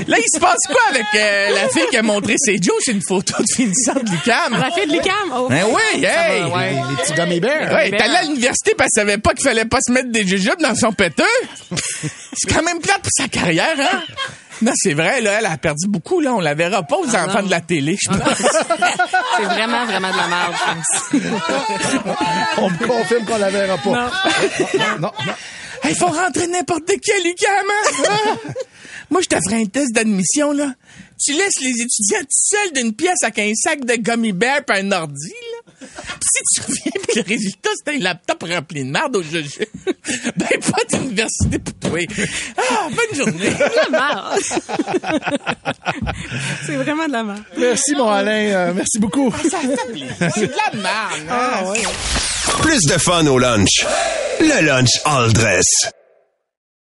Là, 0.07 0.17
il 0.17 0.25
se 0.33 0.39
passe 0.39 0.59
quoi 0.67 0.81
avec 0.89 1.05
euh, 1.15 1.49
la 1.55 1.69
fille 1.69 1.87
qui 1.89 1.97
a 1.97 2.03
montré 2.03 2.35
ses 2.37 2.57
Joe? 2.61 2.75
C'est 2.81 2.91
une 2.91 3.01
photo 3.01 3.33
de 3.41 3.47
finissante 3.55 4.03
de 4.05 4.11
l'UQAM. 4.11 4.53
La 4.59 4.71
fille 4.71 4.87
de 4.87 4.93
l'UQAM. 4.93 5.33
Oh. 5.33 5.47
Ben 5.49 5.65
oui, 5.67 6.03
hey! 6.03 6.41
va, 6.41 6.49
ouais. 6.49 6.69
Les, 6.71 6.75
les 6.75 6.95
petits 7.01 7.13
gummy 7.13 7.39
bears. 7.39 7.73
Ouais, 7.73 7.89
t'es 7.89 7.97
allé 8.01 8.15
à 8.15 8.23
l'université 8.23 8.73
parce 8.77 8.91
qu'elle 8.93 9.05
savait 9.07 9.17
pas 9.17 9.33
qu'il 9.33 9.43
fallait 9.43 9.65
pas 9.65 9.79
se 9.85 9.91
mettre 9.91 10.09
des 10.11 10.18
jujubes 10.25 10.61
dans 10.61 10.75
son 10.75 10.91
péteux? 10.91 11.23
C'est 12.33 12.53
quand 12.53 12.63
même 12.63 12.79
plate 12.79 13.01
pour 13.01 13.11
sa 13.15 13.27
carrière, 13.27 13.75
hein? 13.77 14.03
Non, 14.61 14.73
c'est 14.75 14.93
vrai, 14.93 15.21
là, 15.21 15.39
elle 15.39 15.45
a 15.45 15.57
perdu 15.57 15.87
beaucoup, 15.87 16.19
là. 16.19 16.33
On 16.33 16.41
la 16.41 16.53
verra 16.53 16.83
pas 16.83 16.97
aux 16.97 17.07
enfants 17.07 17.41
non. 17.41 17.45
de 17.45 17.51
la 17.51 17.61
télé, 17.61 17.97
je 18.01 18.09
pense. 18.09 18.19
C'est 19.37 19.43
vraiment, 19.43 19.85
vraiment 19.85 20.11
de 20.11 20.17
la 20.17 20.27
merde, 20.27 20.53
je 21.13 21.17
pense. 21.17 21.35
On 22.57 22.69
me 22.69 22.87
confirme 22.87 23.25
qu'on 23.25 23.37
la 23.37 23.49
verra 23.49 23.77
pas. 23.77 23.89
Non, 23.89 24.99
non, 24.99 25.11
non. 25.25 25.33
Il 25.85 25.95
faut 25.95 26.07
rentrer 26.07 26.47
n'importe 26.47 26.91
quel 27.01 27.25
UQAM, 27.25 27.65
hein? 27.69 28.37
Moi, 29.09 29.21
je 29.21 29.27
te 29.27 29.35
ferai 29.41 29.61
un 29.61 29.65
test 29.65 29.93
d'admission, 29.93 30.51
là. 30.51 30.73
Tu 31.23 31.33
laisses 31.33 31.59
les 31.61 31.81
étudiants 31.81 32.19
tout 32.21 32.27
seuls 32.29 32.73
d'une 32.73 32.93
pièce 32.93 33.23
avec 33.23 33.39
un 33.39 33.51
sac 33.55 33.85
de 33.85 33.95
gummy 33.95 34.33
bear 34.33 34.61
et 34.67 34.79
un 34.79 34.91
ordi, 34.91 35.29
là. 35.29 35.58
Si 35.81 36.43
tu 36.53 36.61
reviens 36.61 36.91
pis 37.07 37.15
le 37.17 37.23
résultat, 37.23 37.69
c'était 37.77 37.97
un 37.97 38.03
laptop 38.03 38.43
rempli 38.43 38.83
de 38.83 38.89
merde 38.91 39.15
au 39.15 39.23
jeu, 39.23 39.43
ben 40.35 40.47
pas 40.71 40.83
d'université 40.97 41.59
pour 41.59 41.73
toi. 41.91 41.99
Ah, 42.57 42.87
bonne 42.89 43.17
journée. 43.17 43.49
la 43.59 43.89
merde. 43.89 44.39
C'est 46.65 46.75
vraiment 46.75 47.07
de 47.07 47.11
la 47.11 47.23
merde. 47.23 47.43
Merci, 47.57 47.95
mon 47.95 48.09
Alain. 48.09 48.31
Euh, 48.31 48.73
merci 48.75 48.99
beaucoup. 48.99 49.33
Ça. 49.49 49.59
C'est 50.33 50.47
de 50.47 50.51
la 50.73 50.77
merde. 50.81 51.29
hein? 51.29 51.51
Ah, 51.63 51.63
ouais. 51.69 51.81
Plus 52.61 52.81
de 52.85 52.97
fun 52.97 53.25
au 53.27 53.37
lunch. 53.39 53.85
Le 54.39 54.65
lunch 54.65 54.89
all 55.05 55.31
dress. 55.33 55.91